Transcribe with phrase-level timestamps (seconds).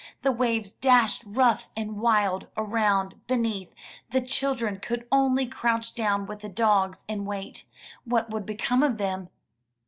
[0.23, 3.71] The waves dashed rough and wild, around, beneath.
[4.09, 7.65] The children could only crouch down with the dogs and wait.
[8.03, 9.29] What would become of them?